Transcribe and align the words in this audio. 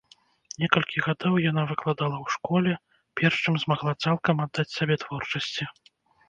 Некалькі 0.61 1.01
гадоў 1.07 1.35
яна 1.51 1.65
выкладала 1.71 2.17
ў 2.19 2.27
школе, 2.37 2.73
перш 3.21 3.35
чым 3.45 3.59
змагла 3.65 3.93
цалкам 4.07 4.43
аддаць 4.47 4.67
сябе 4.79 4.95
творчасці. 5.05 5.63